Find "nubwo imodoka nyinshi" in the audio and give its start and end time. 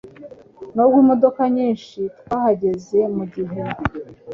0.73-1.99